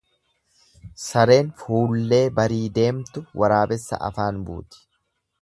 Sareen 1.01 1.51
fuullee 1.59 2.23
barii 2.41 2.63
deemtu 2.79 3.25
waraabessa 3.43 4.01
afaan 4.09 4.43
buuti. 4.51 4.83